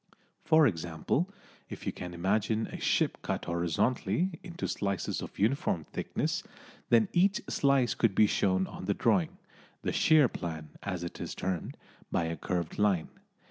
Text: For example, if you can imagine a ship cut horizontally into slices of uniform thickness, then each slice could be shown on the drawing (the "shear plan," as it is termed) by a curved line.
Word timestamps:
For 0.43 0.65
example, 0.65 1.29
if 1.69 1.85
you 1.85 1.91
can 1.91 2.15
imagine 2.15 2.65
a 2.65 2.79
ship 2.79 3.19
cut 3.21 3.45
horizontally 3.45 4.39
into 4.41 4.67
slices 4.67 5.21
of 5.21 5.37
uniform 5.37 5.83
thickness, 5.93 6.41
then 6.89 7.07
each 7.13 7.39
slice 7.47 7.93
could 7.93 8.15
be 8.15 8.25
shown 8.25 8.65
on 8.65 8.85
the 8.85 8.95
drawing 8.95 9.37
(the 9.83 9.93
"shear 9.93 10.27
plan," 10.27 10.71
as 10.81 11.03
it 11.03 11.21
is 11.21 11.35
termed) 11.35 11.77
by 12.11 12.23
a 12.23 12.35
curved 12.35 12.79
line. 12.79 13.09